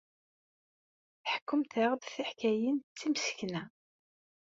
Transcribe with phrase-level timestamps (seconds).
[1.23, 3.63] Tḥekkum-aɣ-d tiḥkayin d timsekna.